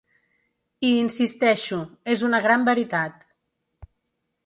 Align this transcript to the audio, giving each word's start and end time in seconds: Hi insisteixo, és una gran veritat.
Hi 0.87 0.91
insisteixo, 1.01 1.81
és 2.17 2.25
una 2.31 2.43
gran 2.49 2.67
veritat. 2.73 3.33